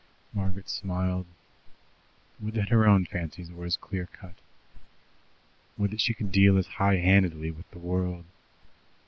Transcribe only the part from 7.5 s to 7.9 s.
with the